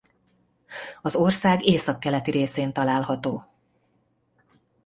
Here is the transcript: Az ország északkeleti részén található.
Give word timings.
Az 1.01 1.15
ország 1.15 1.65
északkeleti 1.65 2.31
részén 2.31 2.73
található. 2.73 3.45